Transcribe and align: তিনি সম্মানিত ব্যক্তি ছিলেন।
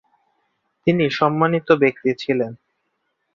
তিনি 0.87 1.05
সম্মানিত 1.09 1.67
ব্যক্তি 1.73 2.11
ছিলেন। 2.15 2.51